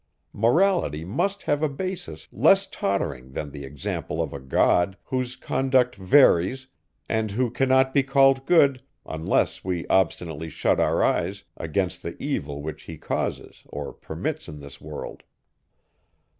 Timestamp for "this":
14.59-14.81